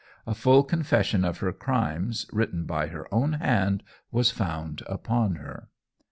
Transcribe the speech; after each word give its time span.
A 0.25 0.33
full 0.33 0.63
confession 0.63 1.23
of 1.23 1.37
her 1.41 1.53
crimes, 1.53 2.25
written 2.33 2.65
by 2.65 2.87
her 2.87 3.07
own 3.13 3.33
hand, 3.33 3.83
was 4.11 4.31
found 4.31 4.81
upon 4.87 5.35
her. 5.35 5.67